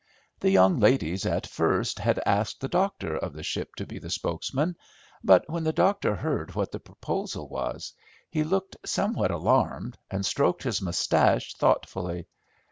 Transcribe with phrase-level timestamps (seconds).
[0.39, 4.09] The young ladies at first had asked the doctor of the ship to be the
[4.09, 4.75] spokesman;
[5.23, 7.93] but when the doctor heard what the proposal was,
[8.31, 12.25] he looked somewhat alarmed, and stroked his moustache thoughtfully.